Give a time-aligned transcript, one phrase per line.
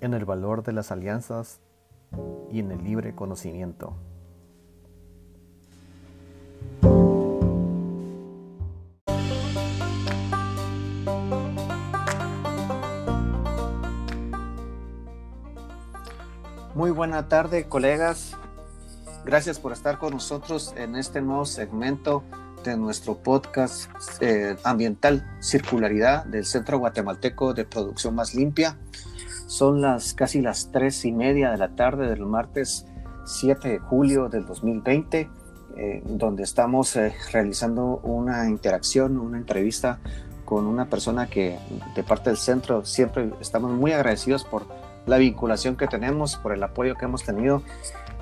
[0.00, 1.60] En el valor de las alianzas
[2.52, 3.96] y en el libre conocimiento.
[16.74, 18.36] Muy buena tarde, colegas.
[19.24, 22.22] Gracias por estar con nosotros en este nuevo segmento
[22.62, 23.90] de nuestro podcast
[24.20, 28.76] eh, ambiental Circularidad del Centro Guatemalteco de Producción Más Limpia.
[29.52, 32.86] Son las casi las tres y media de la tarde del martes
[33.26, 35.28] 7 de julio del 2020,
[35.76, 39.98] eh, donde estamos eh, realizando una interacción, una entrevista
[40.46, 41.58] con una persona que
[41.94, 44.64] de parte del centro siempre estamos muy agradecidos por
[45.04, 47.62] la vinculación que tenemos, por el apoyo que hemos tenido.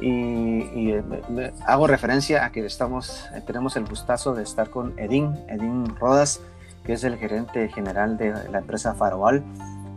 [0.01, 0.95] Y,
[1.65, 6.41] hago referencia a que estamos, eh, tenemos el gustazo de estar con Edín, Edín Rodas,
[6.83, 9.45] que es el gerente general de la empresa Faroal,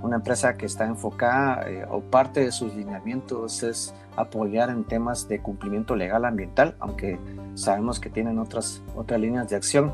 [0.04, 5.28] una empresa que está enfocada eh, o parte de sus lineamientos es apoyar en temas
[5.28, 7.18] de cumplimiento legal ambiental, aunque
[7.56, 9.94] sabemos que tienen otras, otras líneas de acción.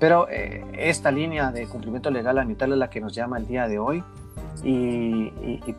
[0.00, 3.68] Pero eh, esta línea de cumplimiento legal ambiental es la que nos llama el día
[3.68, 4.02] de hoy
[4.64, 5.30] y,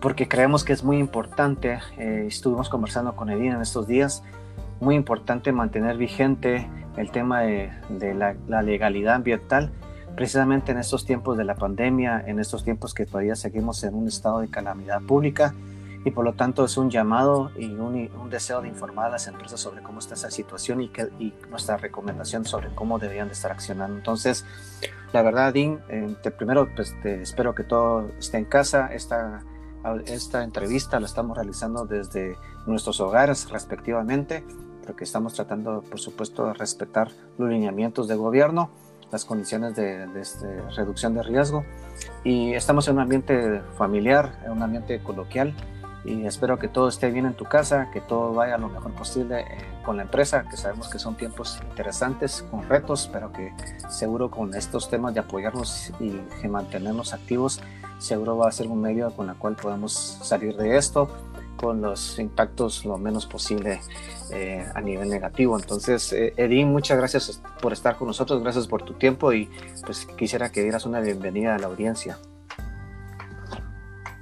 [0.02, 4.24] porque creemos que es muy importante, eh, estuvimos conversando con Edina en estos días,
[4.82, 7.72] muy importante mantener vigente el tema de,
[8.14, 9.72] la, legalidad ambiental,
[10.16, 14.08] precisamente en estos tiempos de la pandemia, en estos tiempos que todavía seguimos en un
[14.08, 15.54] estado de calamidad pública
[16.06, 19.60] y por lo tanto es un llamado y un, deseo de informar a las empresas
[19.60, 23.52] sobre cómo está esa situación y, que, y nuestra recomendación sobre cómo deberían de estar
[23.52, 23.96] accionando.
[23.96, 24.44] Entonces,
[25.14, 28.88] la verdad, Dean, eh, primero pues, te espero que todo esté en casa.
[28.92, 29.44] Esta,
[30.08, 34.44] esta entrevista la estamos realizando desde nuestros hogares respectivamente,
[34.86, 38.72] porque estamos tratando, por supuesto, de respetar los lineamientos de gobierno,
[39.14, 41.64] las condiciones de, de, de reducción de riesgo.
[42.26, 45.56] Y estamos en un ambiente familiar, en un ambiente coloquial
[46.06, 49.42] y espero que todo esté bien en tu casa, que todo vaya lo mejor posible
[49.42, 49.46] eh,
[49.86, 53.54] con la empresa, que sabemos que son tiempos interesantes, con retos, pero que
[53.90, 57.62] seguro con estos temas de apoyarnos y mantenernos activos,
[58.00, 61.08] seguro va a ser un medio con el cual podemos salir de esto
[61.58, 63.80] con los impactos lo menos posible
[64.32, 65.58] eh, a nivel negativo.
[65.58, 69.50] Entonces, eh, Edín, muchas gracias por estar con nosotros, gracias por tu tiempo y
[69.86, 72.18] pues quisiera que dieras una bienvenida a la audiencia.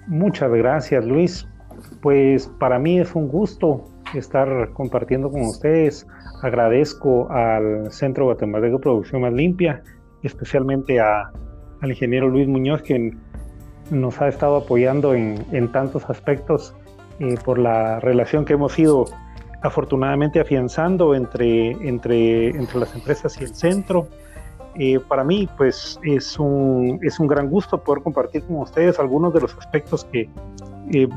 [0.07, 1.47] Muchas gracias, Luis.
[2.01, 6.05] Pues para mí es un gusto estar compartiendo con ustedes.
[6.41, 9.83] Agradezco al Centro Guatemalteco de Producción Más Limpia,
[10.23, 11.31] especialmente a,
[11.81, 13.15] al ingeniero Luis Muñoz, que
[13.91, 16.73] nos ha estado apoyando en, tantos aspectos
[17.19, 19.05] eh, por la relación que hemos ido
[19.61, 24.07] afortunadamente afianzando entre, entre, entre las empresas y el centro.
[24.75, 29.33] Eh, para mí, pues es un, es un gran gusto poder compartir con ustedes algunos
[29.33, 30.29] de los aspectos que,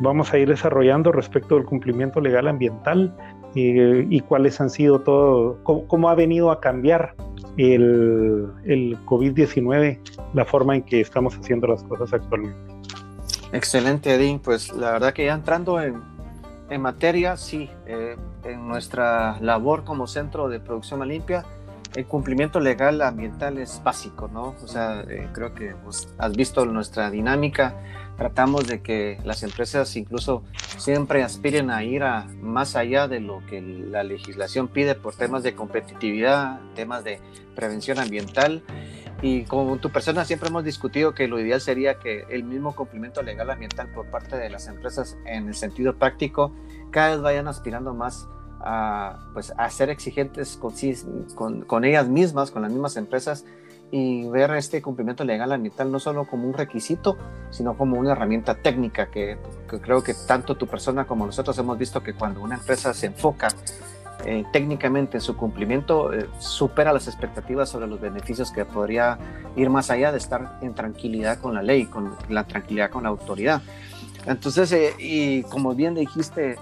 [0.00, 3.12] vamos a ir desarrollando respecto del cumplimiento legal ambiental
[3.56, 7.16] y cuáles han sido todo, cómo, ha venido a cambiar
[7.56, 9.98] el, el COVID-19
[10.32, 12.73] la forma en que estamos haciendo las cosas actualmente.
[13.54, 14.40] Excelente, Edín.
[14.40, 16.02] Pues la verdad que ya entrando en,
[16.68, 21.44] en materia, sí, eh, en nuestra labor como centro de producción limpia,
[21.94, 24.56] el cumplimiento legal ambiental es básico, ¿no?
[24.62, 27.76] O sea, eh, creo que pues, has visto nuestra dinámica
[28.16, 30.44] tratamos de que las empresas incluso
[30.78, 32.02] siempre aspiren a ir
[32.40, 37.20] más allá de lo que la legislación pide por temas de competitividad, temas de
[37.54, 38.62] prevención ambiental.
[39.24, 43.22] Y como tu persona siempre hemos discutido que lo ideal sería que el mismo cumplimiento
[43.22, 46.52] legal ambiental por parte de las empresas en el sentido práctico
[46.90, 48.28] cada vez vayan aspirando más
[48.60, 50.74] a, pues, a ser exigentes con,
[51.34, 53.46] con, con ellas mismas, con las mismas empresas
[53.90, 57.16] y ver este cumplimiento legal ambiental no solo como un requisito,
[57.48, 59.38] sino como una herramienta técnica que,
[59.80, 63.48] creo que tanto tu persona como nosotros hemos visto que cuando una empresa se enfoca
[64.26, 69.18] eh, técnicamente en su cumplimiento, eh, supera las expectativas sobre los beneficios que podría
[69.54, 73.10] ir más allá de estar en tranquilidad con la ley, con la tranquilidad con la
[73.10, 73.60] autoridad.
[74.24, 76.56] Entonces, eh, y como bien dijiste,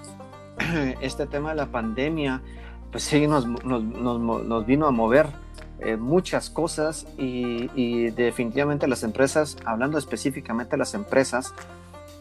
[1.01, 2.43] este tema de la pandemia,
[2.91, 3.47] pues sí nos,
[4.67, 5.27] vino a mover
[5.99, 11.55] muchas cosas y, definitivamente las empresas, hablando específicamente de las empresas,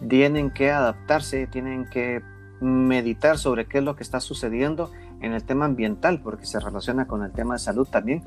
[0.07, 2.21] tienen que adaptarse, tienen que
[2.59, 4.91] meditar sobre qué es lo que está sucediendo
[5.21, 8.23] en el tema ambiental, porque se relaciona con el tema de salud también.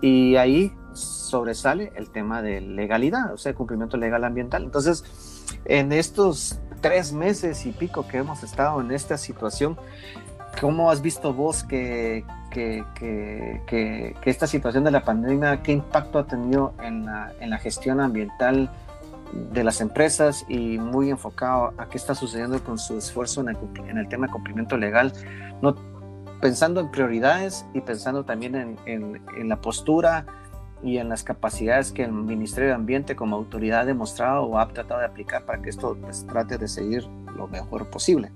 [0.00, 4.64] Y ahí sobresale el tema de legalidad, o sea, cumplimiento legal ambiental.
[4.64, 5.04] Entonces,
[5.64, 9.76] en estos tres meses y pico que hemos estado en esta situación,
[10.60, 16.74] ¿cómo has visto vos que, que, esta situación de la pandemia, qué impacto ha tenido
[16.82, 18.70] en la, gestión ambiental
[19.52, 23.56] de las empresas y muy enfocado a qué está sucediendo con su esfuerzo en el,
[23.88, 25.12] en el tema de cumplimiento legal,
[25.60, 25.74] no,
[26.40, 30.26] pensando en prioridades y pensando también en, la postura
[30.82, 34.68] y en las capacidades que el Ministerio de Ambiente como autoridad ha demostrado o ha
[34.68, 37.04] tratado de aplicar para que esto pues, trate de seguir
[37.36, 38.30] lo mejor posible.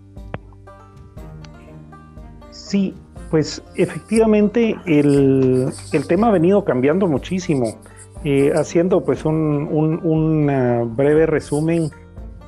[2.51, 2.95] Sí,
[3.31, 7.79] pues efectivamente el, el tema ha venido cambiando muchísimo.
[8.25, 11.91] Eh, haciendo pues un, un breve resumen,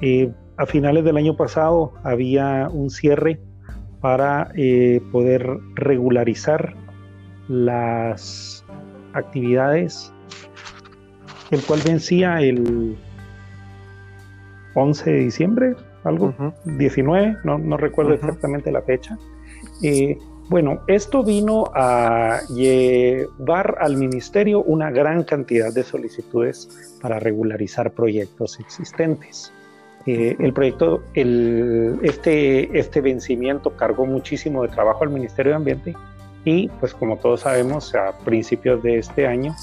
[0.00, 3.40] eh, a finales del año pasado había un cierre
[4.04, 6.74] para eh, poder regularizar
[7.48, 8.62] las
[9.14, 10.12] actividades,
[11.50, 12.98] el cual vencía el
[14.74, 15.74] 11 de diciembre,
[16.04, 16.34] algo,
[16.66, 19.16] 19, no, no recuerdo exactamente la fecha.
[20.50, 28.60] Bueno, esto vino a llevar al ministerio una gran cantidad de solicitudes para regularizar proyectos
[28.60, 29.50] existentes.
[30.06, 35.94] Eh, el proyecto, este, este vencimiento cargó muchísimo de trabajo al Ministerio de Ambiente
[36.44, 39.54] y pues como todos sabemos a principios de este año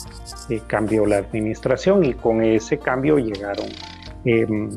[0.49, 3.67] eh, cambió la administración y con ese cambio llegaron
[4.25, 4.71] em,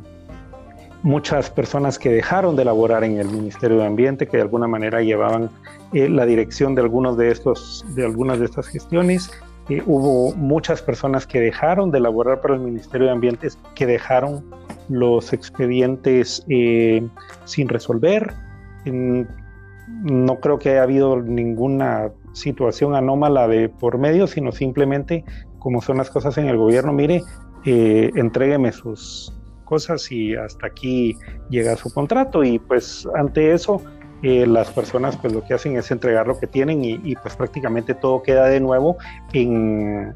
[1.02, 5.02] muchas personas que dejaron de laborar en el Ministerio de Ambiente, que de alguna manera
[5.02, 5.50] llevaban
[5.93, 9.31] eh, la dirección de algunos de estos, de algunas de estas gestiones.
[9.69, 14.44] Eh, hubo muchas personas que dejaron de laborar para el Ministerio de Ambiente, que dejaron
[14.88, 17.06] los expedientes eh,
[17.44, 18.34] sin resolver.
[18.84, 25.25] no creo que haya habido ninguna situación anómala de por medio, sino simplemente
[25.58, 27.22] como son las cosas en el gobierno, mire,
[27.64, 29.32] entrégueme sus,
[29.64, 31.16] cosas y hasta aquí
[31.50, 33.82] llega su contrato y pues ante eso
[34.22, 37.94] eh, las personas pues lo que hacen es entregar lo que tienen y, pues prácticamente
[37.94, 38.96] todo queda de nuevo
[39.32, 40.14] en,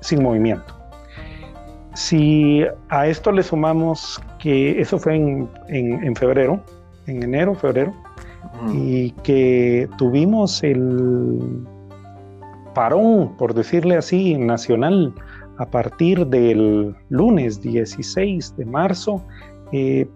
[0.00, 0.81] sin movimiento.
[1.94, 6.60] Si a esto le sumamos que eso fue en, en, febrero,
[7.06, 7.92] en enero, febrero,
[8.72, 11.66] y que tuvimos el
[12.74, 15.12] parón, por decirle así, nacional
[15.58, 19.22] a partir del lunes 16 de marzo,
[19.72, 20.08] eh,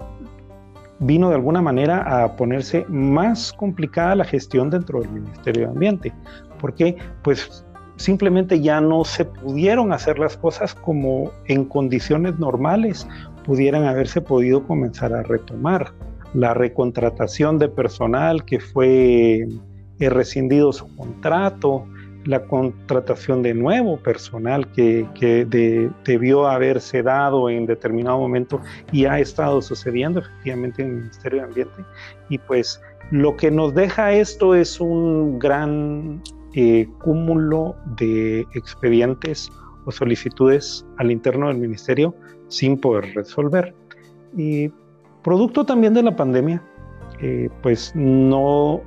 [0.99, 6.13] vino de alguna manera a ponerse más complicada la gestión dentro del Ministerio de Ambiente,
[6.59, 7.65] porque pues
[7.97, 13.07] simplemente ya no se pudieron hacer las cosas como en condiciones normales
[13.45, 15.93] pudieran haberse podido comenzar a retomar.
[16.35, 19.47] La recontratación de personal que fue
[19.99, 21.87] eh, rescindido su contrato,
[22.27, 25.07] la contratación de nuevo personal que,
[26.05, 28.61] debió haberse dado en determinado momento
[28.93, 31.85] y ha estado sucediendo efectivamente en el Ministerio de Ambiente.
[32.29, 36.21] Y pues lo que nos deja esto es un gran
[36.59, 39.53] eh, cúmulo de expedientes
[39.85, 42.15] o solicitudes al interno del ministerio
[42.49, 43.75] sin poder resolver.
[44.35, 44.71] Y
[45.23, 46.63] producto también de la pandemia,
[47.21, 48.81] eh, pues no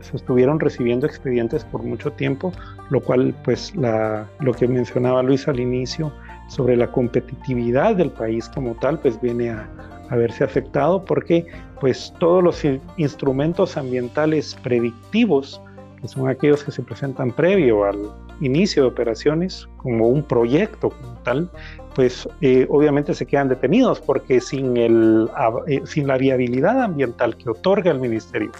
[0.00, 2.52] se estuvieron recibiendo expedientes por mucho tiempo,
[2.90, 6.12] lo cual pues lo que mencionaba Luis al inicio
[6.48, 9.66] sobre la competitividad del país como tal pues viene a,
[10.10, 11.46] a verse afectado porque
[11.80, 12.62] pues todos los
[12.98, 15.58] instrumentos ambientales predictivos
[16.00, 17.98] que son aquellos que se presentan previo al
[18.40, 21.50] inicio de operaciones como un proyecto como tal,
[21.94, 25.28] pues eh, obviamente se quedan detenidos porque sin, el,
[25.66, 28.52] eh, sin la viabilidad ambiental que otorga el ministerio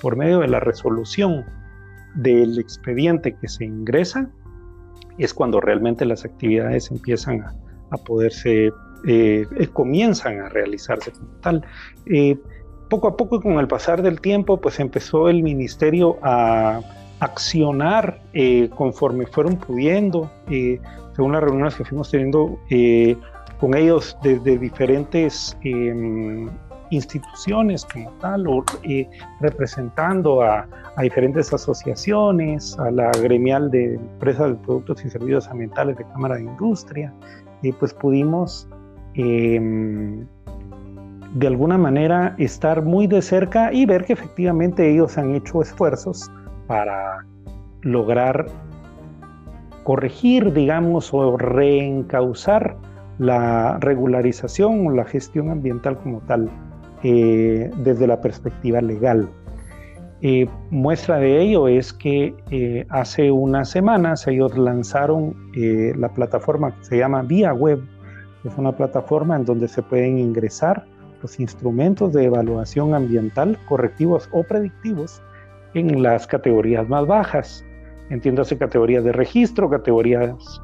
[0.00, 1.44] por medio de la resolución
[2.14, 4.30] del expediente que se ingresa,
[5.18, 7.42] es cuando realmente las actividades empiezan
[7.90, 8.72] a, poderse,
[9.06, 11.64] eh, eh, comienzan a realizarse como tal.
[12.92, 16.80] Eh, poco a poco, con el pasar del tiempo, pues empezó el ministerio a
[17.20, 18.20] accionar
[18.74, 20.30] conforme fueron pudiendo,
[21.14, 22.58] según las reuniones que fuimos teniendo
[23.60, 26.48] con ellos desde diferentes em,
[26.90, 29.08] instituciones como tal, o eh,
[29.40, 30.66] representando a,
[31.00, 36.42] diferentes asociaciones, a la gremial de empresas de productos y servicios ambientales de Cámara de
[36.42, 37.12] Industria,
[37.62, 38.68] y pues pudimos
[39.14, 40.26] em,
[41.34, 46.30] de alguna manera estar muy de cerca y ver que efectivamente ellos han hecho esfuerzos
[46.66, 47.24] para
[47.82, 48.46] lograr
[49.84, 52.76] corregir, digamos, o reencauzar
[53.18, 56.50] la regularización o la gestión ambiental como tal
[57.02, 59.28] eh, desde la perspectiva legal.
[60.20, 66.84] Eh, muestra de ello es que eh, hace unas semanas ellos lanzaron la plataforma que
[66.84, 67.82] se llama Vía Web.
[68.44, 70.84] Es una plataforma en donde se pueden ingresar
[71.22, 75.22] los instrumentos de evaluación ambiental correctivos o predictivos
[75.74, 77.64] en las categorías más bajas.
[78.10, 80.60] Entiéndase categorías de registro, categorías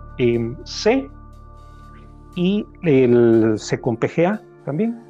[0.64, 1.08] C
[2.34, 5.00] y el SECOM PGA también.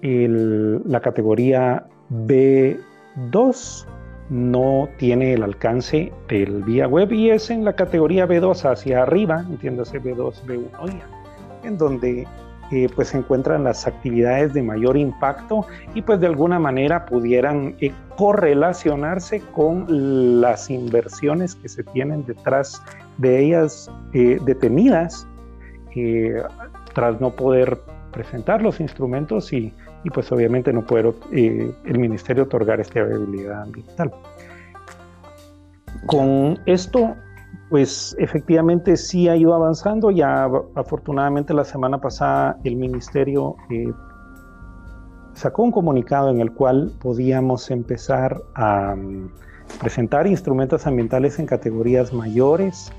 [0.00, 3.86] la categoría B2
[4.30, 9.44] no tiene el alcance del vía web y es en la categoría B2 hacia arriba,
[9.50, 11.02] entiéndase B2, B1
[11.64, 12.26] en donde
[12.72, 17.76] eh, pues se encuentran las actividades de mayor impacto y pues de alguna manera pudieran
[17.80, 22.82] eh, correlacionarse con las inversiones que se tienen detrás
[23.18, 25.26] de ellas eh, detenidas
[26.94, 27.78] tras no poder
[28.12, 29.74] presentar los instrumentos y,
[30.04, 34.12] y pues obviamente no poder eh, el ministerio otorgar esta habilidad ambiental.
[36.06, 37.16] Con esto,
[37.70, 40.10] pues efectivamente sí ha ido avanzando.
[40.10, 43.92] Ya afortunadamente la semana pasada el ministerio eh,
[45.34, 49.30] sacó un comunicado en el cual podíamos empezar a mm,
[49.80, 52.92] presentar instrumentos ambientales en categorías mayores.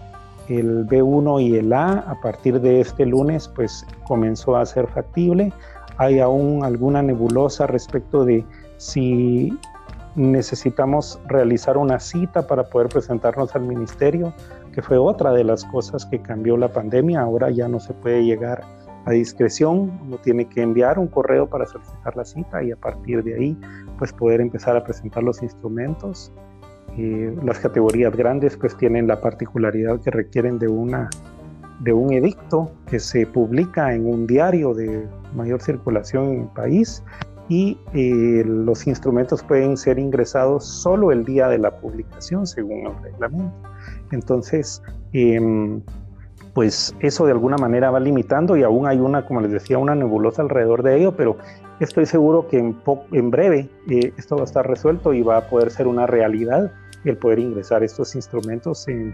[0.50, 5.54] El B1 y el A a partir de este lunes pues comenzó a ser factible
[5.98, 8.46] hay aún alguna nebulosa respecto de
[8.78, 9.58] si
[10.16, 14.34] necesitamos realizar una cita para poder presentarnos al ministerio,
[14.72, 17.22] que fue otra de las cosas que cambió la pandemia.
[17.22, 18.64] Ahora ya no se puede llegar
[19.06, 23.24] a discreción, uno tiene que enviar un correo para solicitar la cita y a partir
[23.24, 23.58] de ahí
[23.98, 26.32] pues poder empezar a presentar los instrumentos.
[26.98, 31.10] Eh, las categorías grandes pues tienen la particularidad que requieren de una
[31.80, 35.06] de un edicto que se publica en un diario de
[35.36, 37.04] mayor circulación en el país
[37.54, 43.04] y eh, los instrumentos pueden ser ingresados solo el día de la publicación según el
[43.04, 43.54] reglamento.
[44.12, 44.82] Entonces,
[45.12, 45.80] em,
[46.56, 49.94] pues eso de alguna manera va limitando y aún hay una, como les decía, una
[49.94, 51.38] nebulosa alrededor de ello, pero
[51.80, 52.76] estoy seguro que en,
[53.12, 56.72] en breve eh, esto va a estar resuelto y va a poder ser una realidad
[57.06, 59.14] el poder ingresar estos instrumentos en,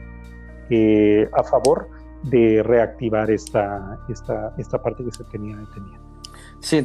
[0.69, 1.89] eh, a favor
[2.23, 6.08] de reactivar esta, esta, esta parte que se tenía detenida.
[6.61, 6.83] Sí,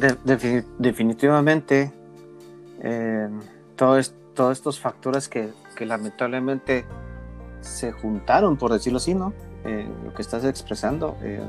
[0.77, 1.91] definitivamente
[2.81, 3.29] eh,
[3.75, 4.13] todos
[4.51, 6.85] estos factores que, que, lamentablemente
[7.61, 9.33] se juntaron, por decirlo así, ¿no?
[9.65, 11.41] Eh, lo que estás expresando, eh,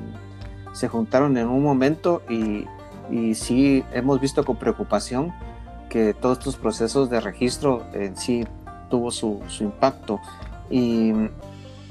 [0.72, 2.66] se juntaron en un momento y,
[3.10, 5.32] y, sí hemos visto con preocupación
[5.88, 8.44] que todos estos procesos de registro en sí
[8.90, 10.20] tuvo su, su impacto
[10.68, 11.12] y,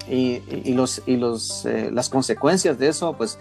[0.07, 3.39] y, y, los, y los, las consecuencias de eso pues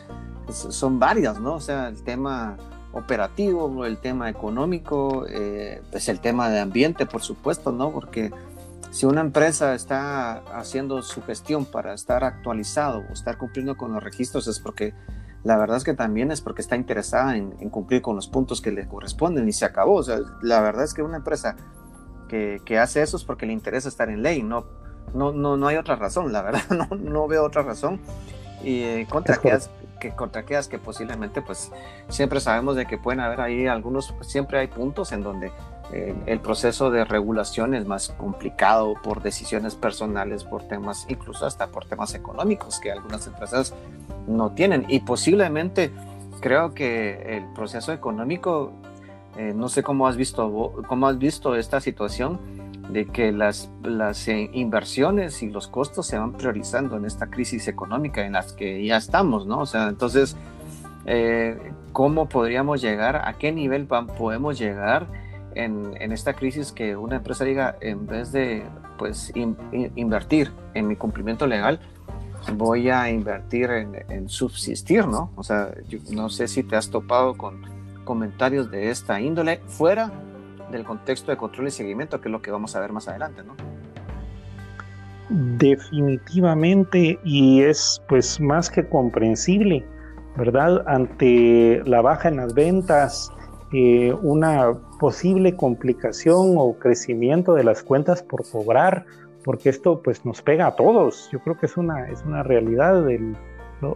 [0.52, 1.54] son varias, ¿no?
[1.54, 2.56] O sea, el tema
[2.94, 7.90] operativo, el tema económico, eh, pues el tema de ambiente, por supuesto, ¿no?
[7.90, 8.30] Porque
[8.90, 14.02] si una empresa está haciendo su gestión para estar actualizado o estar cumpliendo con los
[14.02, 14.94] registros, es porque
[15.42, 18.70] la verdad es que también es porque está interesada en, cumplir con los puntos que
[18.70, 19.96] le corresponden y se acabó.
[19.96, 21.56] O sea, la verdad es que una empresa
[22.28, 24.64] que, que hace eso es porque le interesa estar en ley, no,
[25.12, 28.00] no, no, no hay otra razón, la verdad, no, no veo otra razón.
[28.62, 29.58] Y eh, contra que
[30.00, 31.70] que contra aquellas que posiblemente pues
[32.08, 35.52] siempre sabemos de que pueden haber ahí algunos, siempre hay puntos en donde
[35.92, 41.68] eh, el proceso de regulación es más complicado por decisiones personales, por temas, incluso hasta
[41.68, 43.74] por temas económicos que algunas empresas
[44.26, 44.86] no tienen.
[44.88, 45.92] Y posiblemente
[46.40, 48.72] creo que el proceso económico,
[49.36, 52.40] eh, no sé cómo has visto, cómo has visto esta situación,
[52.90, 57.68] de que las, las eh, inversiones y los costos se van priorizando en esta crisis
[57.68, 59.60] económica en las que ya estamos, ¿no?
[59.60, 60.36] O sea, entonces,
[61.06, 65.06] eh, ¿cómo podríamos llegar, a qué nivel podemos llegar
[65.54, 68.64] en, en, esta crisis que una empresa diga, en vez de,
[68.98, 69.32] pues,
[69.94, 71.80] invertir en mi cumplimiento legal,
[72.54, 75.30] voy a invertir en, en subsistir, ¿no?
[75.36, 75.70] O sea,
[76.10, 77.62] no sé si te has topado con
[78.04, 80.12] comentarios de esta índole fuera
[80.74, 83.42] del contexto de control y seguimiento, que es lo que vamos a ver más adelante,
[83.42, 83.54] ¿no?
[85.30, 89.84] Definitivamente, y es pues más que comprensible,
[90.36, 90.84] ¿verdad?
[90.86, 93.32] Ante la baja en las ventas,
[93.72, 99.06] eh, una posible complicación o crecimiento de las cuentas por cobrar,
[99.44, 101.28] porque esto pues nos pega a todos.
[101.32, 103.04] Yo creo que es una, es una realidad,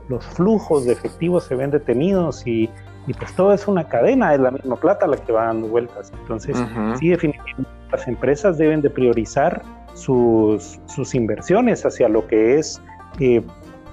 [0.09, 2.71] los flujos de efectivos se ven detenidos y
[3.09, 6.13] y pues todo es una cadena, es la misma plata la que va dando vueltas.
[6.21, 6.59] Entonces,
[7.01, 9.63] sí, definitivamente las empresas deben de priorizar
[9.95, 12.83] sus, sus inversiones hacia lo que es,
[13.19, 13.41] eh,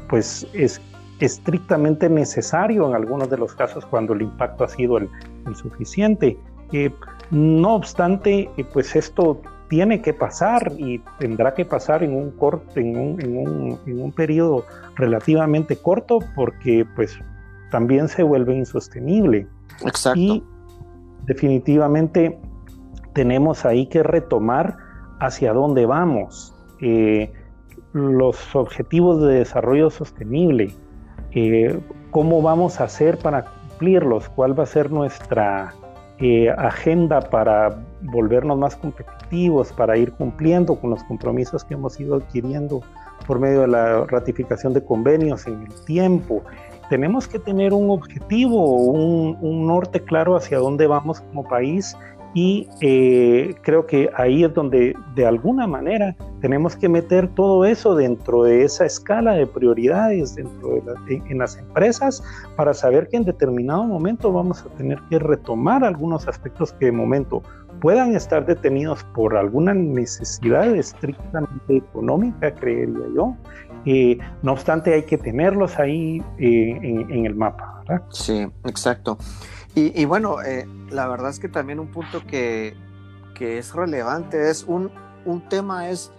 [0.10, 0.82] pues, es
[1.22, 5.10] estrictamente necesario en algunos de los casos cuando el impacto ha sido el,
[5.56, 6.38] suficiente.
[6.74, 6.92] Eh,
[7.32, 12.82] no obstante, eh, pues esto tiene que pasar y tendrá que pasar en un corto,
[12.82, 14.66] en un, en un, en un periodo
[14.98, 17.18] relativamente corto, porque pues
[17.72, 19.48] también se vuelve insostenible.
[19.86, 20.20] Exacto.
[20.20, 20.44] Y
[21.26, 22.40] definitivamente
[23.14, 24.78] tenemos ahí que retomar
[25.20, 26.54] hacia dónde vamos.
[26.82, 27.32] Eh,
[27.94, 30.74] los objetivos de desarrollo sostenible,
[31.32, 31.80] eh,
[32.12, 35.74] cómo vamos a hacer para cumplirlos, cuál va a ser nuestra
[36.20, 42.16] eh, agenda para volvernos más competitivos, para ir cumpliendo con los compromisos que hemos ido
[42.16, 42.82] adquiriendo
[43.28, 46.44] por medio de la ratificación de convenios en el tiempo.
[46.90, 51.98] Tenemos que tener un objetivo, un, norte claro hacia dónde vamos como país
[52.36, 57.96] y eh, creo que ahí es donde de alguna manera tenemos que meter todo eso
[57.96, 62.22] dentro de esa escala de prioridades dentro de en las empresas
[62.58, 66.92] para saber que en determinado momento vamos a tener que retomar algunos aspectos que de
[66.92, 67.42] momento
[67.82, 73.36] puedan estar detenidos por alguna necesidad estrictamente económica, creería yo.
[73.86, 77.84] Eh, no obstante, hay que tenerlos ahí eh, en, el mapa.
[78.10, 79.18] Sí, exacto.
[79.78, 82.74] Y, bueno, eh, la verdad es que también un punto que,
[83.34, 84.90] que es relevante es un,
[85.26, 86.14] un tema es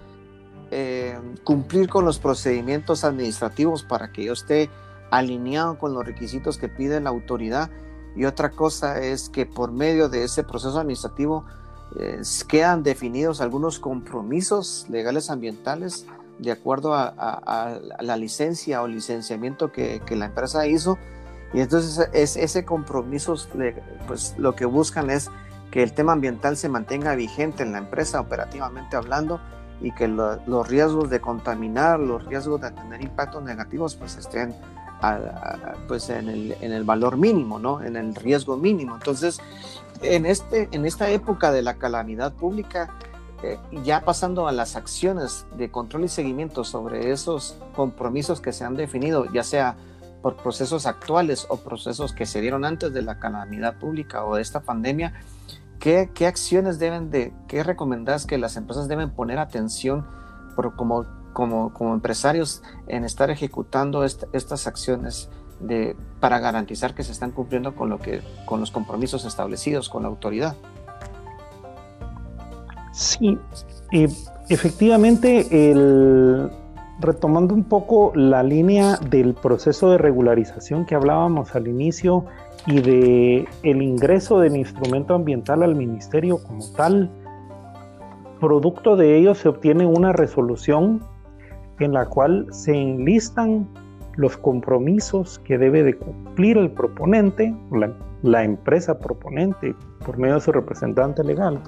[0.72, 4.68] eh, cumplir con los procedimientos administrativos para que yo esté
[5.12, 7.70] alineado con los requisitos que pide la autoridad.
[8.16, 11.44] Y otra cosa es que por medio de ese proceso administrativo
[12.00, 16.06] eh, quedan definidos algunos compromisos legales ambientales
[16.38, 20.98] de acuerdo a, a, a la licencia o licenciamiento que, que la empresa hizo.
[21.52, 23.36] Y entonces es, ese compromiso,
[24.06, 25.30] pues lo que buscan es
[25.70, 29.40] que el tema ambiental se mantenga vigente en la empresa operativamente hablando
[29.80, 34.54] y que los riesgos de contaminar, los riesgos de tener impactos negativos, pues estén
[35.88, 37.82] pues en el, en el, valor mínimo, ¿no?
[37.82, 38.94] En el riesgo mínimo.
[38.94, 39.38] Entonces,
[40.02, 42.90] en, este, en esta época de la calamidad pública,
[43.42, 48.64] eh, ya pasando a las acciones de control y seguimiento sobre esos compromisos que se
[48.64, 49.76] han definido, ya sea
[50.22, 54.42] por procesos actuales o procesos que se dieron antes de la calamidad pública o de
[54.42, 55.12] esta pandemia,
[55.78, 60.06] ¿qué, qué acciones deben de, qué recomendás que las empresas deben poner atención
[60.56, 61.04] por, como,
[61.36, 65.28] como, como empresarios en estar ejecutando estas acciones
[65.60, 70.04] de, para garantizar que se están cumpliendo con, lo que, con los compromisos establecidos con
[70.04, 70.56] la autoridad?
[72.90, 73.38] Sí,
[73.92, 74.08] eh,
[74.48, 76.50] efectivamente el
[77.00, 82.24] retomando un poco la línea del proceso de regularización que hablábamos al inicio
[82.66, 87.10] y de el ingreso del instrumento ambiental al ministerio como tal,
[88.40, 91.02] producto de ello se obtiene una resolución
[91.80, 93.68] en la cual se enlistan
[94.16, 97.54] los compromisos que debe de cumplir el proponente,
[98.22, 101.60] la, empresa proponente, por medio de su representante legal,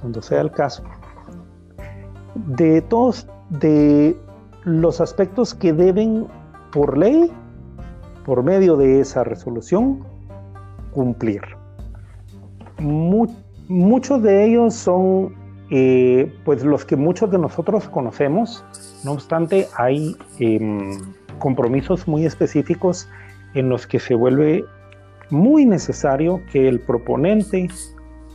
[0.00, 0.82] cuando sea el caso.
[2.34, 4.16] De todos, de
[4.64, 6.26] los aspectos que deben
[6.72, 7.30] por ley,
[8.24, 10.04] por medio de esa resolución,
[10.92, 11.42] cumplir.
[13.68, 18.64] muchos de ellos son eh, pues los que muchos de nosotros conocemos,
[19.04, 20.90] no obstante hay em,
[21.38, 23.08] compromisos muy específicos
[23.54, 24.64] en los que se vuelve
[25.30, 27.68] muy necesario que el proponente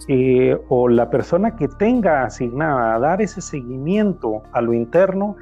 [0.08, 5.36] eh, o la persona que tenga asignada a dar ese seguimiento a lo interno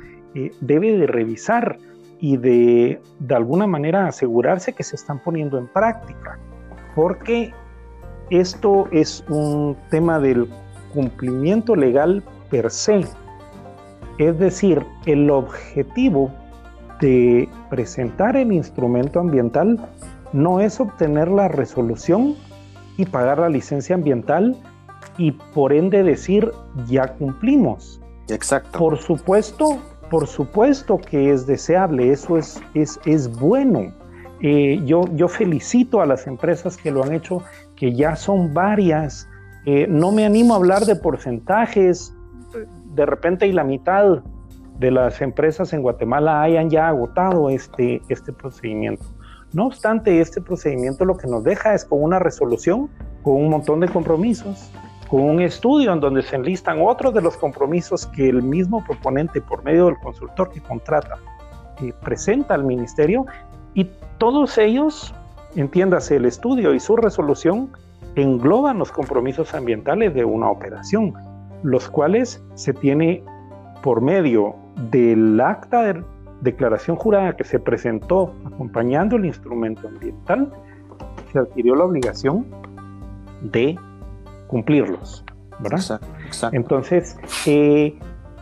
[0.62, 1.80] debe de revisar
[2.20, 6.38] y de, de alguna manera asegurarse que se están poniendo en práctica,
[6.96, 7.54] porque
[8.30, 10.50] esto es un tema del
[10.98, 13.06] cumplimiento legal per se.
[14.18, 16.32] Es decir, el objetivo
[17.00, 19.80] de presentar el instrumento ambiental
[20.34, 22.36] no es obtener la resolución
[22.98, 24.58] y pagar la licencia ambiental
[25.20, 26.52] y por ende decir
[26.88, 28.02] ya cumplimos.
[28.30, 28.80] Exacto.
[28.80, 29.78] Por supuesto,
[30.10, 33.94] por supuesto que es deseable, eso es, es, es bueno.
[34.42, 37.44] Eh, yo, yo felicito a las empresas que lo han hecho,
[37.76, 39.30] que ya son varias.
[39.70, 42.16] Eh, no me animo a hablar de porcentajes,
[42.96, 44.24] de repente y la mitad
[44.80, 49.04] de las empresas en Guatemala hayan ya agotado este, este procedimiento.
[49.52, 52.90] No obstante, este procedimiento lo que nos deja es con una resolución,
[53.24, 54.72] con un montón de compromisos,
[55.10, 59.42] con un estudio en donde se enlistan otros de los compromisos que el mismo proponente
[59.42, 61.18] por medio del consultor que contrata
[61.82, 63.26] eh, presenta al ministerio
[63.74, 65.14] y todos ellos,
[65.58, 67.70] entiéndase el estudio y su resolución,
[68.22, 71.14] engloban los compromisos ambientales de una operación,
[71.64, 73.24] los cuales se tiene
[73.82, 74.56] por medio
[74.92, 76.04] del acta de
[76.42, 80.52] declaración jurada que se presentó acompañando el instrumento ambiental,
[81.32, 82.46] se adquirió la obligación
[83.42, 83.78] de
[84.48, 85.24] cumplirlos,
[85.60, 86.02] ¿verdad?
[86.52, 87.98] Entonces, eh,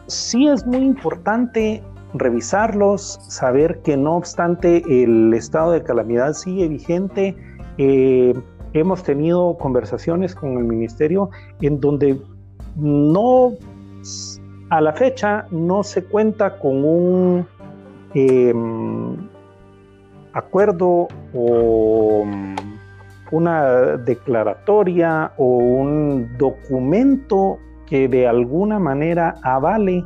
[0.07, 1.83] sí es muy importante
[2.13, 7.35] revisarlos, saber que no obstante el estado de calamidad sigue vigente.
[7.77, 8.33] Eh,
[8.79, 11.29] hemos tenido conversaciones con el ministerio
[11.61, 12.21] en donde
[12.75, 13.53] no,
[14.69, 17.47] a la fecha, no se cuenta con un,
[18.13, 19.15] em,
[20.33, 22.55] acuerdo o mm,
[23.31, 27.57] una declaratoria o un documento
[27.87, 30.03] que de alguna manera avale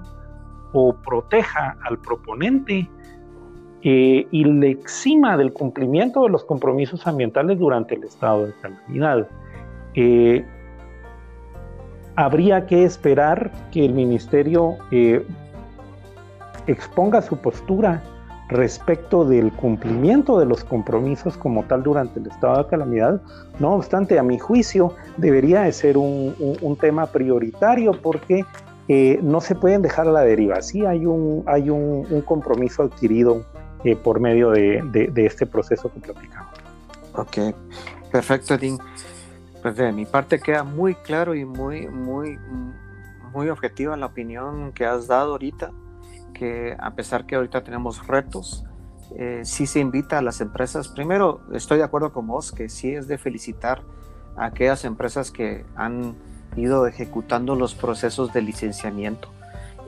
[0.73, 2.87] o proteja al proponente
[3.81, 9.27] eh, y le exima del cumplimiento de los compromisos ambientales durante el estado de calamidad.
[9.95, 10.45] Eh,
[12.15, 15.25] habría que esperar que el ministerio eh,
[16.67, 18.03] exponga su postura
[18.49, 23.21] respecto del cumplimiento de los compromisos como tal durante el estado de calamidad.
[23.59, 26.35] No obstante, a mi juicio, debería de ser un,
[26.81, 28.43] tema prioritario porque
[28.87, 30.61] eh, no se pueden dejar a la deriva.
[30.61, 33.45] Sí hay un, hay un, compromiso adquirido
[33.83, 36.53] eh, por medio de, este proceso que platicamos.
[37.13, 37.37] Ok,
[38.11, 38.77] perfecto, Edín.
[39.61, 42.37] Pues de mi parte queda muy claro y muy, muy,
[43.33, 45.71] muy objetiva la opinión que has dado ahorita
[46.33, 48.63] que a pesar que ahorita tenemos retos,
[49.17, 50.87] eh, sí se invita a las empresas.
[50.87, 53.81] Primero, estoy de acuerdo con vos que sí es de felicitar
[54.37, 56.15] a aquellas empresas que han
[56.55, 59.29] ido ejecutando los procesos de licenciamiento.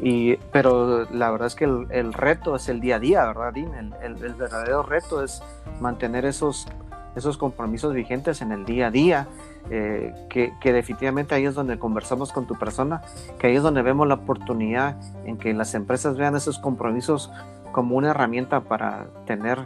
[0.02, 3.94] Y, pero la verdad es que el, reto es el día a día, ¿verdad, Dean?
[4.02, 5.44] El, verdadero reto es
[5.80, 6.68] mantener esos,
[7.16, 9.28] esos compromisos vigentes en el día a día
[9.70, 13.04] eh, que, definitivamente ahí es donde conversamos con tu persona,
[13.38, 17.32] que ahí es donde vemos la oportunidad en que las empresas vean esos compromisos
[17.72, 19.60] como una herramienta para tener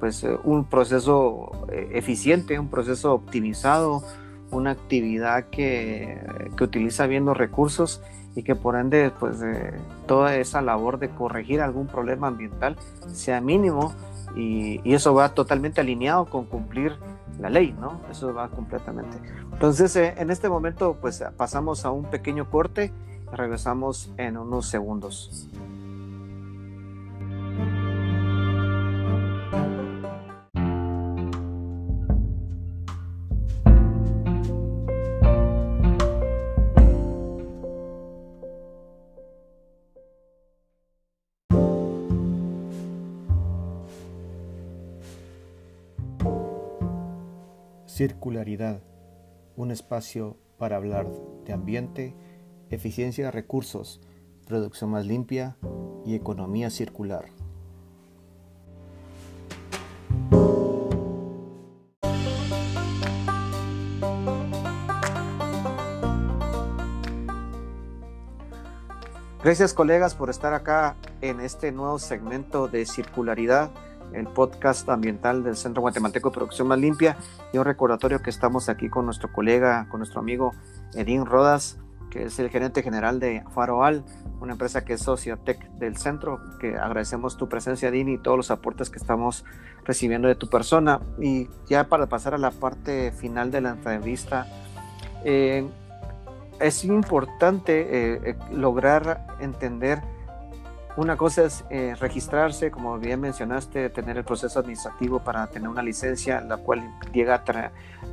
[0.00, 4.04] pues eh, un proceso eh, eficiente, un proceso optimizado,
[4.50, 6.20] una actividad que,
[6.56, 8.02] que utiliza bien los recursos
[8.38, 9.38] y que por ende pues
[10.06, 12.76] toda esa labor de corregir algún problema ambiental
[13.12, 13.92] sea mínimo
[14.36, 16.96] y, y eso va totalmente alineado con cumplir
[17.40, 18.00] la ley, ¿no?
[18.10, 19.18] Eso va completamente.
[19.52, 22.92] Entonces, eh, en este momento, pues pasamos a un pequeño corte
[23.32, 25.48] regresamos en unos segundos.
[47.98, 48.80] Circularidad,
[49.56, 51.08] un espacio para hablar
[51.44, 52.14] de ambiente,
[52.70, 54.00] eficiencia de recursos,
[54.46, 55.56] producción más limpia
[56.06, 57.24] y economía circular.
[69.42, 73.72] Gracias colegas por estar acá en este nuevo segmento de circularidad
[74.12, 77.16] el podcast ambiental del Centro Guatemalteco de Producción Más Limpia
[77.52, 80.52] y un recordatorio que estamos aquí con nuestro colega, con nuestro amigo
[80.94, 81.78] Edín Rodas,
[82.10, 84.04] que es el gerente general de Faroal,
[84.40, 88.50] una empresa que es Sociotec del centro, que agradecemos tu presencia, Edín, y todos los
[88.50, 89.44] aportes que estamos
[89.84, 91.00] recibiendo de tu persona.
[91.20, 94.46] Y ya para pasar a la parte final de la entrevista,
[95.24, 95.68] eh,
[96.60, 100.02] es importante eh, eh, lograr entender
[100.98, 105.80] una cosa es eh, registrarse, como bien mencionaste, tener el proceso administrativo para tener una
[105.80, 107.44] licencia, la cual llega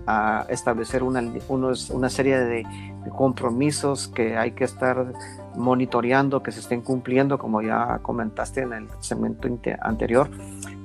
[0.05, 2.63] a, establecer una, una serie de,
[3.17, 5.13] compromisos que hay que estar
[5.55, 9.47] monitoreando, que se estén cumpliendo, como ya comentaste en el segmento
[9.81, 10.29] anterior.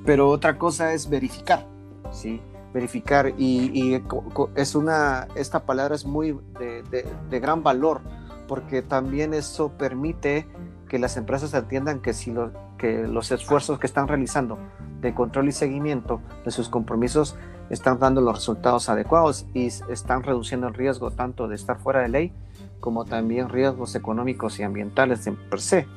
[0.03, 1.67] Pero otra cosa es verificar,
[2.11, 2.41] ¿sí?
[2.73, 3.31] Verificar.
[3.37, 4.01] Y,
[4.55, 8.01] es una, esta palabra es muy de, de gran valor,
[8.47, 10.47] porque también eso permite
[10.91, 12.33] que las empresas entiendan que si
[12.77, 14.57] que los esfuerzos que están realizando
[14.99, 17.37] de control y seguimiento de sus compromisos
[17.69, 22.09] están dando los resultados adecuados y están reduciendo el riesgo tanto de estar fuera de
[22.09, 22.33] ley
[22.81, 25.87] como también riesgos económicos y ambientales en per se.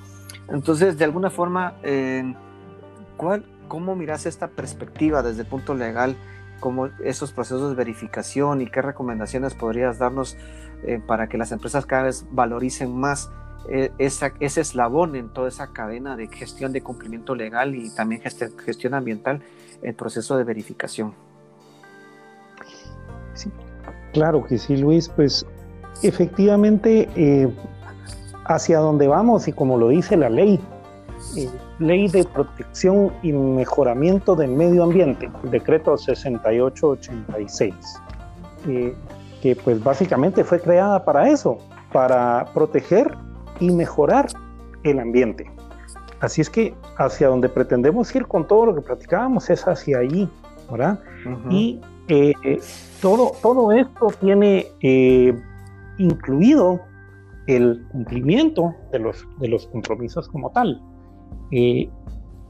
[0.48, 1.74] Entonces, de alguna forma,
[3.16, 6.14] ¿cuál, ¿cómo miras esta perspectiva desde el punto legal?
[6.60, 10.36] ¿Cómo esos procesos de verificación y qué recomendaciones podrías darnos
[10.84, 13.28] eh, para que las empresas cada vez valoricen más
[13.98, 18.94] esa, ese eslabón en toda esa cadena de gestión de cumplimiento legal y también gestión
[18.94, 19.40] ambiental,
[19.82, 21.14] el proceso de verificación.
[23.34, 23.50] Sí,
[24.12, 25.46] claro que sí, Luis, pues
[26.02, 27.48] efectivamente eh,
[28.46, 30.60] hacia donde vamos y como lo dice la ley,
[31.36, 31.48] eh,
[31.78, 37.74] ley de protección y mejoramiento del medio ambiente, decreto 6886,
[38.68, 38.94] eh,
[39.42, 41.58] que pues básicamente fue creada para eso,
[41.92, 43.16] para proteger
[43.60, 44.26] y mejorar
[44.82, 45.50] el ambiente.
[46.20, 50.28] Así es que hacia donde pretendemos ir con todo lo que platicábamos es hacia allí,
[50.70, 50.98] ¿verdad?
[51.50, 52.32] Y eh,
[53.00, 55.34] todo, todo esto tiene eh,
[55.98, 56.80] incluido
[57.46, 60.80] el cumplimiento de los, de los compromisos como tal.
[61.50, 61.90] Eh,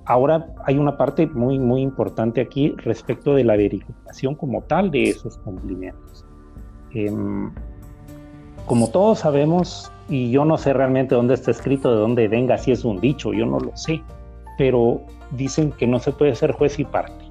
[0.06, 5.04] ahora hay una parte muy, muy importante aquí respecto de la verificación como tal de
[5.04, 6.24] esos cumplimientos.
[8.66, 12.72] Como todos sabemos, y yo no sé realmente dónde está escrito, de dónde venga, si
[12.72, 14.03] es un dicho, yo no lo sé,
[14.59, 15.00] pero
[15.33, 17.24] dicen que no se puede ser juez y parte.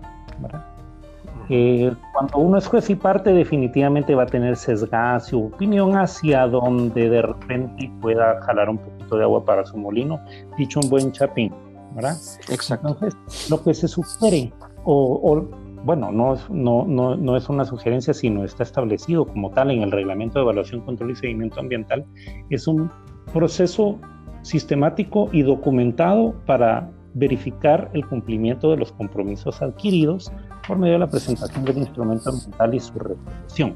[1.50, 6.48] Eh, cuando uno es juez y parte, definitivamente va a tener sesgada su opinión hacia
[6.48, 10.19] donde de repente pueda jalar un poquito de agua para su molino,
[10.58, 11.54] dicho un buen chapín,
[11.93, 12.15] ¿verdad?
[12.50, 12.89] Exacto.
[12.89, 14.54] Entonces, lo que se sugiere,
[14.86, 15.46] o,
[15.84, 19.91] bueno, no, no, no, no, es una sugerencia, sino está establecido como tal en el
[19.91, 22.06] Reglamento de Evaluación, Control y Seguimiento Ambiental,
[22.50, 22.89] es un
[23.34, 24.00] proceso
[24.43, 30.32] sistemático y documentado para verificar el cumplimiento de los compromisos adquiridos
[30.67, 33.76] por medio de la presentación del instrumento ambiental y su resolución.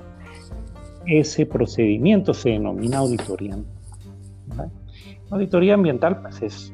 [1.06, 4.72] Ese procedimiento se denomina auditoría ambiental.
[5.30, 6.74] Auditoría ambiental pues, es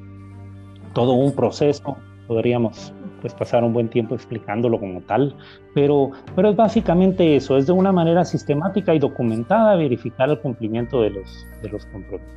[0.93, 5.35] todo un proceso, podríamos pues, pasar un buen tiempo explicándolo como tal,
[5.73, 11.01] pero, pero es básicamente eso, es de una manera sistemática y documentada verificar el cumplimiento
[11.01, 12.35] de los, de los compromisos.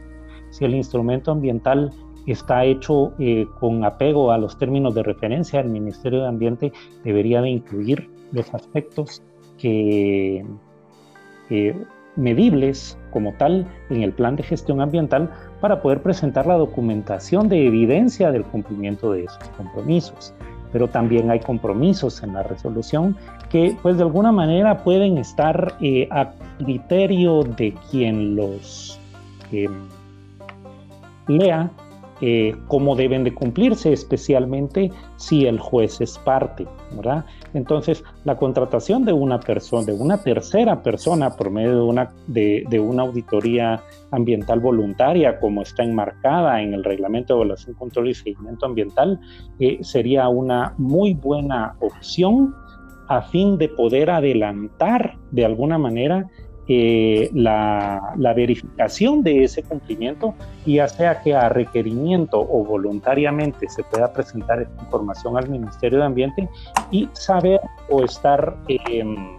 [0.51, 1.91] Si el instrumento ambiental
[2.27, 6.73] está hecho eh, con apego a los términos de referencia, el Ministerio de Ambiente
[7.05, 9.23] debería de incluir los aspectos
[9.59, 10.47] que,
[12.17, 17.67] medibles como tal en el plan de gestión ambiental para poder presentar la documentación de
[17.67, 20.33] evidencia del cumplimiento de esos compromisos.
[20.77, 23.17] Pero también hay compromisos en la resolución
[23.49, 29.01] que pues de alguna manera pueden estar eh, a criterio de quien los
[29.53, 29.71] eh,
[31.29, 31.71] lea
[32.21, 36.67] eh, cómo deben de cumplirse, especialmente si el juez es parte.
[37.53, 42.81] Entonces, la contratación de una persona, de una tercera persona por medio de una, de,
[42.81, 48.67] una auditoría ambiental voluntaria, como está enmarcada en el Reglamento de Evaluación, Control y Seguimiento
[48.67, 49.21] Ambiental,
[49.59, 52.55] eh, sería una muy buena opción
[53.09, 56.29] a fin de poder adelantar de alguna manera
[56.69, 60.35] eh, la, verificación de ese cumplimiento,
[60.67, 66.05] ya sea que a requerimiento o voluntariamente se pueda presentar esta información al Ministerio de
[66.05, 66.49] Ambiente
[66.91, 69.39] y saber o estar em,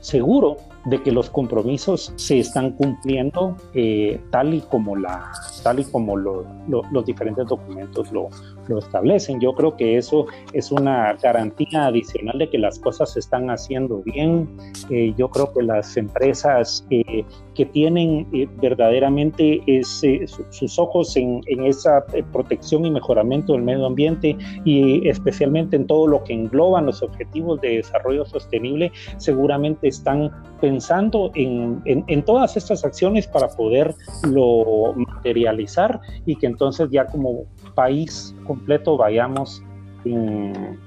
[0.00, 5.84] seguro de que los compromisos se están cumpliendo eh, tal y como la tal y
[5.84, 8.28] como los diferentes documentos lo,
[8.68, 9.40] lo, establecen.
[9.40, 14.02] Yo creo que eso es una garantía adicional de que las cosas se están haciendo
[14.02, 14.48] bien.
[14.90, 17.24] Eh, yo creo que las empresas eh,
[17.54, 18.26] que tienen
[18.60, 25.86] verdaderamente ese, sus ojos en, esa protección y mejoramiento del medio ambiente y especialmente en
[25.86, 32.56] todo lo que engloban los objetivos de desarrollo sostenible, seguramente están pensando en, en, todas
[32.56, 39.62] estas acciones para poderlo materializar y que entonces ya como país completo vayamos
[40.04, 40.78] en,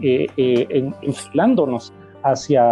[0.00, 2.62] eh, eh, enfilándonos hacia,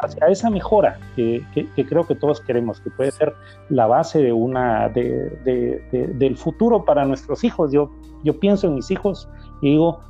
[0.00, 3.34] hacia esa mejora que, que, creo que todos queremos, que puede ser
[3.68, 7.72] la base de una, de, de, del futuro para nuestros hijos.
[7.72, 7.90] Yo,
[8.22, 9.28] yo pienso en mis hijos
[9.60, 10.00] y digo,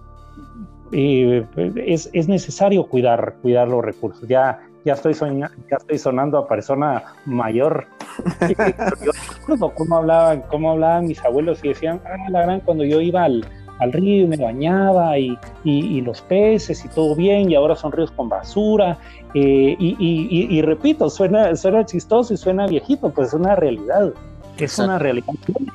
[0.93, 1.45] eh,
[1.77, 4.29] es, es, necesario cuidar, cuidar los recursos.
[4.29, 7.87] Ya ya estoy, ya estoy sonando a persona mayor.
[9.05, 13.01] yo recuerdo cómo hablaban, cómo hablaban mis abuelos y decían, ah, la gran, cuando yo
[13.01, 13.45] iba al,
[13.81, 17.93] al río y me bañaba y, y, los peces y todo bien, y ahora son
[17.93, 18.97] ríos con basura.
[19.35, 24.13] Eh, y, y, repito, suena, suena chistoso y suena viejito, pues es una realidad.
[24.59, 25.27] Es una realidad.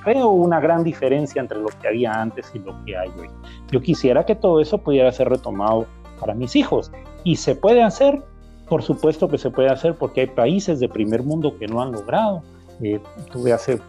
[0.06, 3.30] Veo una gran diferencia entre lo que había antes y lo que hay hoy.
[3.72, 5.86] Yo quisiera que todo eso pudiera ser retomado
[6.20, 6.92] para mis hijos.
[7.24, 8.22] Y se puede hacer
[8.68, 11.92] por supuesto que se puede hacer porque hay países de primer mundo que no han
[11.92, 12.42] logrado.
[12.82, 13.00] Eh,
[13.32, 13.80] tuve hace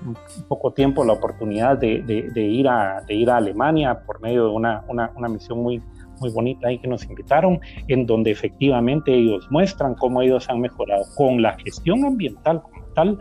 [0.46, 2.04] poco tiempo la oportunidad de,
[2.36, 5.82] ir a, de ir a Alemania por medio de una, una, una misión muy,
[6.20, 11.04] muy bonita ahí que nos invitaron, en donde efectivamente ellos muestran cómo ellos han mejorado
[11.16, 13.18] con la gestión ambiental como tal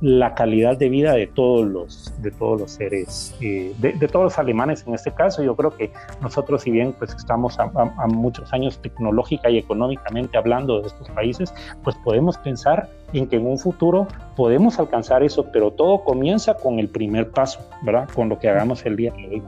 [0.00, 4.38] la calidad de vida de todos los, de todos los seres, eh, de, todos los
[4.38, 5.42] alemanes en este caso.
[5.42, 7.66] Yo creo que nosotros, si bien pues estamos a,
[8.06, 13.46] muchos años tecnológica y económicamente hablando de estos países, pues podemos pensar en que en
[13.46, 18.08] un futuro podemos alcanzar eso, pero todo comienza con el primer paso, ¿verdad?
[18.14, 19.42] Con lo que hagamos el día de hoy.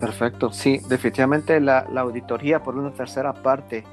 [0.00, 3.84] Perfecto, sí, definitivamente la, auditoría por una tercera parte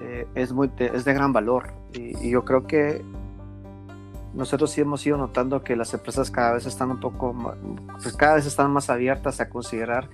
[0.00, 3.02] eh, es, muy es de gran valor y, y yo creo que
[4.34, 7.34] nosotros sí hemos ido notando que las empresas cada vez están un poco,
[8.02, 10.08] pues cada vez están más abiertas a considerar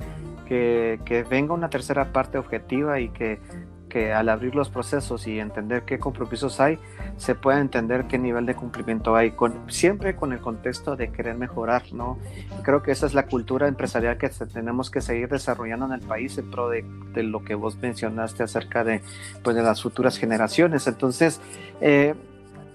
[0.46, 3.40] que, que venga una tercera parte objetiva y que
[3.88, 6.78] que al abrir los procesos y entender qué compromisos hay,
[7.16, 11.36] se puede entender qué nivel de cumplimiento hay, con, siempre con el contexto de querer
[11.36, 12.18] mejorar, ¿no?
[12.62, 16.36] Creo que esa es la cultura empresarial que tenemos que seguir desarrollando en el país
[16.38, 19.02] en pro de, de lo que vos mencionaste acerca de,
[19.42, 20.86] pues, de las futuras generaciones.
[20.86, 21.40] Entonces,
[21.80, 22.14] eh,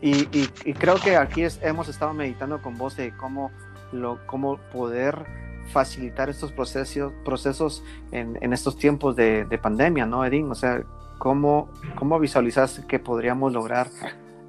[0.02, 0.28] y,
[0.66, 3.52] y, creo que aquí hemos estado meditando con vos de cómo,
[3.92, 5.26] lo, cómo poder
[5.72, 10.50] facilitar estos procesos, procesos en, estos tiempos de, de, pandemia, ¿no, Edín?
[10.50, 10.84] O sea,
[11.20, 13.88] ¿cómo, cómo visualizas que podríamos lograr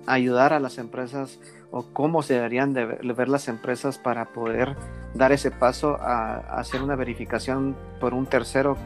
[0.06, 1.38] ayudar a las empresas
[1.70, 4.76] o cómo se deberían de ver, las empresas para poder
[5.14, 8.76] dar ese paso a, a, hacer una verificación por un tercero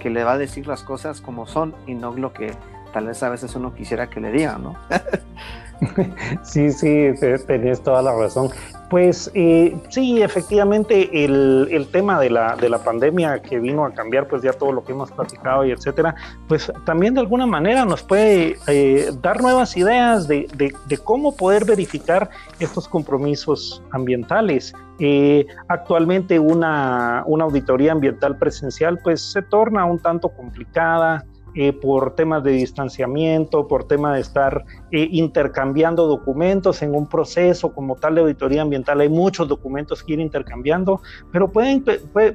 [0.00, 2.52] que le va a decir las cosas como son y no lo que
[2.92, 4.76] tal vez a veces uno quisiera que le digan, ¿no?
[6.42, 7.10] sí, sí,
[7.46, 8.50] tenés toda la razón.
[8.90, 13.92] Pues eh, sí, efectivamente, el, el, tema de la, de la pandemia que vino a
[13.92, 16.14] cambiar, pues ya todo lo que hemos platicado y etcétera,
[16.46, 21.34] pues también de alguna manera nos puede eh, dar nuevas ideas de, de, de, cómo
[21.34, 24.72] poder verificar estos compromisos ambientales.
[25.00, 32.16] Eh, actualmente una, una auditoría ambiental presencial pues se torna un tanto complicada, eh, por
[32.16, 38.16] temas de distanciamiento, por tema de estar eh, intercambiando documentos en un proceso como tal
[38.16, 39.00] de auditoría ambiental.
[39.00, 41.84] Hay muchos documentos que ir intercambiando, pero pueden,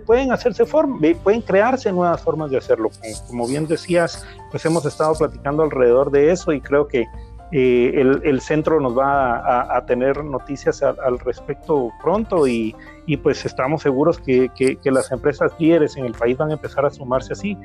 [0.05, 2.89] pueden hacerse formas, pueden crearse nuevas formas de hacerlo.
[3.27, 7.05] Como, bien decías, pues hemos estado platicando alrededor de eso y creo que
[7.51, 12.75] eh, el, centro nos va a, tener noticias a, al respecto pronto y,
[13.09, 16.53] y, pues estamos seguros que, que, que, las empresas líderes en el país van a
[16.53, 17.57] empezar a sumarse así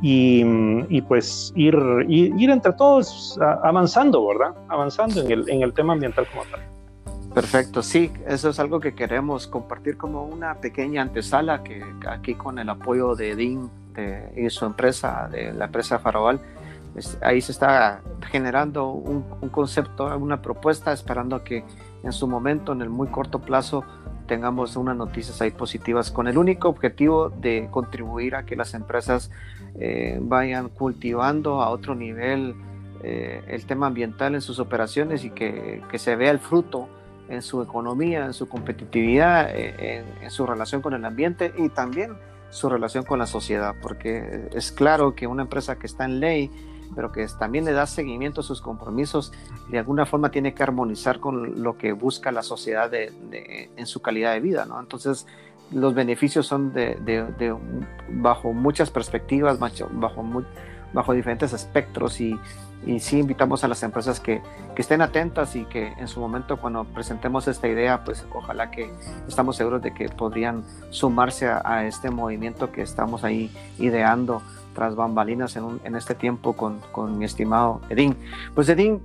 [0.00, 0.44] y,
[0.88, 1.76] y pues ir,
[2.08, 4.54] ir, entre todos avanzando, ¿verdad?
[4.68, 6.60] Avanzando en el, en el tema ambiental como tal.
[7.34, 12.58] Perfecto, sí, eso es algo que queremos compartir como una pequeña antesala que aquí con
[12.58, 16.40] el apoyo de DIN de, y su empresa, de la empresa Farol,
[17.22, 21.64] ahí se está generando un, concepto, una propuesta, esperando que
[22.02, 23.84] en su momento, en el muy corto plazo,
[24.26, 29.30] tengamos unas noticias ahí positivas con el único objetivo de contribuir a que las empresas
[29.78, 32.54] eh, vayan cultivando a otro nivel
[33.02, 36.88] eh, el tema ambiental en sus operaciones y que, que, se vea el fruto
[37.28, 41.68] en su economía, en su competitividad, eh, en, en su relación con el ambiente y
[41.68, 42.12] también
[42.50, 46.50] su relación con la sociedad, porque es claro que una empresa que está en ley,
[46.94, 49.32] pero que también le da seguimiento a sus compromisos,
[49.70, 53.86] de alguna forma tiene que armonizar con lo que busca la sociedad de, de, en
[53.86, 54.80] su calidad de vida, ¿no?
[54.80, 55.26] Entonces,
[55.72, 57.56] los beneficios son de, de
[58.08, 60.44] bajo muchas perspectivas, bajo, muy,
[60.92, 62.38] bajo diferentes espectros y,
[62.86, 64.42] y sí invitamos a las empresas que,
[64.74, 68.92] que, estén atentas y que en su momento cuando presentemos esta idea, pues ojalá que
[69.26, 74.42] estamos seguros de que podrían sumarse a, a este movimiento que estamos ahí ideando
[74.74, 78.16] tras bambalinas en, un, en este tiempo con, con, mi estimado Edín.
[78.54, 79.00] Pues Edín,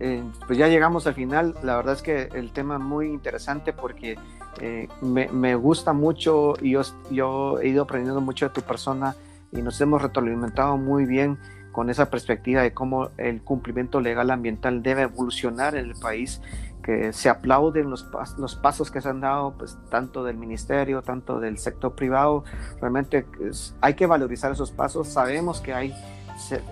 [0.00, 1.54] eh, pues ya llegamos al final.
[1.62, 4.18] La verdad es que el tema es muy interesante porque
[4.60, 9.14] eh, me, me, gusta mucho y yo, yo he ido aprendiendo mucho de tu persona
[9.52, 11.38] y nos hemos retroalimentado muy bien
[11.72, 16.40] con esa perspectiva de cómo el cumplimiento legal ambiental debe evolucionar en el país
[16.80, 18.06] que se aplauden los,
[18.38, 22.44] los pasos que se han dado, pues tanto del ministerio, tanto del sector privado.
[22.80, 25.08] Realmente es, hay que valorizar esos pasos.
[25.08, 25.94] Sabemos que hay,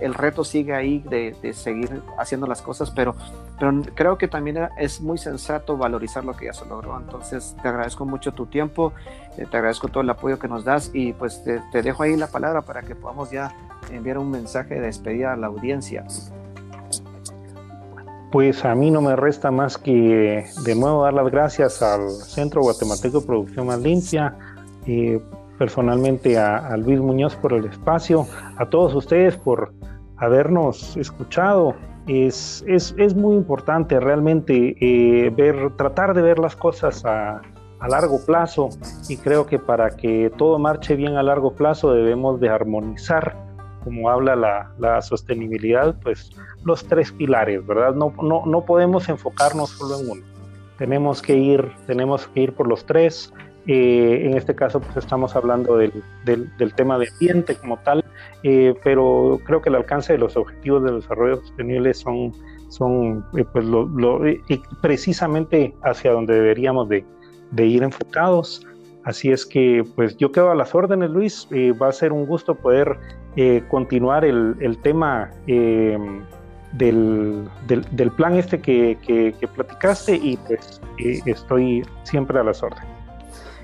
[0.01, 3.15] el reto sigue ahí de, de, seguir haciendo las cosas, pero,
[3.59, 6.99] pero creo que también es muy sensato valorizar lo que ya se logró.
[6.99, 8.93] Entonces, te agradezco mucho tu tiempo,
[9.37, 12.17] eh, te agradezco todo el apoyo que nos das y pues te, te dejo ahí
[12.17, 13.55] la palabra para que podamos ya
[13.91, 16.05] enviar un mensaje de despedida a la audiencia.
[18.31, 22.61] Pues a mí no me resta más que de nuevo dar las gracias al Centro
[22.61, 24.37] Guatemalteco de Producción Más Limpia,
[24.87, 25.19] eh,
[25.59, 28.27] personalmente a, Luis Muñoz por el espacio,
[28.59, 29.73] a todos ustedes por
[30.19, 31.75] habernos escuchado.
[32.07, 37.43] Es, es, es muy importante realmente eh, ver, tratar de ver las cosas a,
[37.81, 38.71] a largo plazo
[39.09, 43.48] y creo que para que todo marche bien a largo plazo debemos de armonizar
[43.85, 46.31] como habla la, la, sostenibilidad, pues
[46.65, 47.95] los tres pilares, ¿verdad?
[47.95, 50.27] No, no, no podemos enfocarnos solo en uno.
[50.79, 53.33] Tenemos que ir, tenemos que ir por los tres.
[53.67, 55.93] Eh, en este caso, pues estamos hablando del,
[56.25, 58.05] del, del tema de ambiente como tal,
[58.43, 62.33] eh, pero creo que el alcance de los objetivos del desarrollo sostenible son,
[62.69, 64.21] son eh, pues lo, lo,
[64.81, 67.05] precisamente hacia donde deberíamos de,
[67.51, 68.67] de ir enfocados.
[69.09, 71.49] Así es que, pues yo quedo a las órdenes, Luis.
[71.51, 72.99] Eh, va a ser un gusto poder
[73.37, 75.97] eh, continuar el, el tema eh,
[76.73, 82.87] del, del, plan este que, que, platicaste y pues eh, estoy siempre a las órdenes.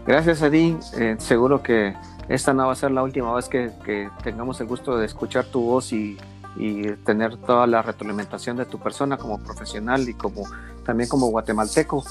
[0.06, 0.40] Gracias.
[0.42, 1.94] Eh, seguro que
[2.30, 5.44] esta no va a ser la última vez que, que, tengamos el gusto de escuchar
[5.44, 6.16] tu voz y,
[6.56, 10.44] y tener toda la retroalimentación de tu persona como profesional y como
[10.86, 12.02] también como guatemalteco.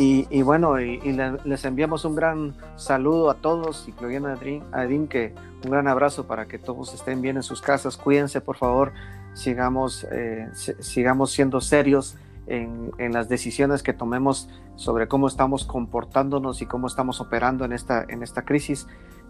[0.00, 1.00] Y, bueno, y,
[1.44, 5.34] les enviamos un gran saludo a todos, incluyendo a Edín, que
[5.64, 7.96] un gran abrazo para que todos estén bien en sus casas.
[7.96, 8.92] Cuídense, por favor,
[9.34, 16.62] sigamos, eh, sigamos siendo serios en, en, las decisiones que tomemos sobre cómo estamos comportándonos
[16.62, 18.86] y cómo estamos operando en esta, en esta crisis.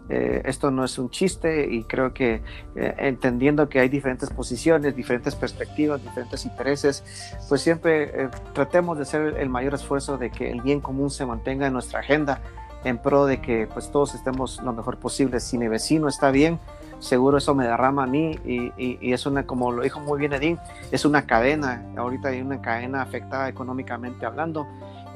[0.09, 2.43] Eh, esto no es un chiste y creo que
[2.77, 7.05] eh, entendiendo que hay diferentes posiciones, diferentes perspectivas, diferentes intereses,
[7.49, 11.27] pues siempre eh, tratemos de hacer el mayor esfuerzo de que el bien común se
[11.27, 12.41] mantenga en nuestra agenda
[12.85, 15.41] en pro de que pues todos estemos lo mejor posible.
[15.41, 16.59] Si mi vecino está bien,
[17.01, 20.33] seguro eso me derrama a mí y, y, es una, como lo dijo muy bien
[20.33, 20.59] Edín,
[20.91, 24.67] es una cadena, ahorita hay una cadena afectada económicamente hablando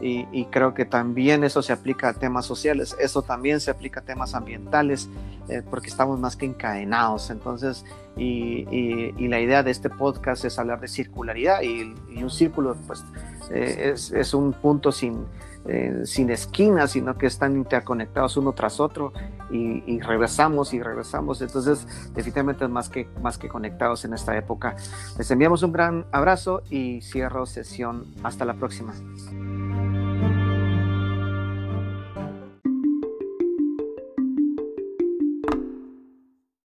[0.05, 4.03] y, creo que también eso se aplica a temas sociales, eso también se aplica a
[4.03, 5.09] temas ambientales,
[5.49, 7.31] eh, porque estamos más que encadenados.
[7.31, 7.85] Entonces,
[8.17, 13.05] y, y, la idea de este podcast es hablar de circularidad y, un círculo pues
[13.51, 15.25] eh, es, es, un punto sin,
[15.65, 19.13] eh, sin esquinas, sino que están interconectados uno tras otro
[19.51, 21.41] y, regresamos y regresamos.
[21.41, 24.75] Entonces, definitivamente más que, más que conectados en esta época.
[25.19, 28.07] Les enviamos un gran abrazo y cierro sesión.
[28.25, 28.93] Hasta la próxima.